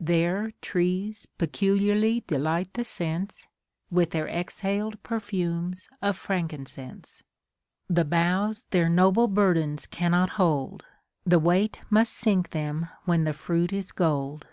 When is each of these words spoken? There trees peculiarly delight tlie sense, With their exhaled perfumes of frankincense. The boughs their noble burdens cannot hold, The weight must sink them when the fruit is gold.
There 0.00 0.52
trees 0.60 1.24
peculiarly 1.38 2.20
delight 2.26 2.74
tlie 2.74 2.84
sense, 2.84 3.46
With 3.90 4.10
their 4.10 4.28
exhaled 4.28 5.02
perfumes 5.02 5.88
of 6.02 6.14
frankincense. 6.18 7.22
The 7.88 8.04
boughs 8.04 8.64
their 8.68 8.90
noble 8.90 9.28
burdens 9.28 9.86
cannot 9.86 10.28
hold, 10.36 10.84
The 11.24 11.38
weight 11.38 11.80
must 11.88 12.12
sink 12.12 12.50
them 12.50 12.90
when 13.06 13.24
the 13.24 13.32
fruit 13.32 13.72
is 13.72 13.90
gold. 13.92 14.46